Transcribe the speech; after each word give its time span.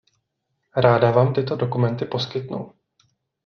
Ráda 0.77 1.11
vám 1.11 1.33
tyto 1.33 1.55
dokumenty 1.55 2.05
poskytnu. 2.05 2.73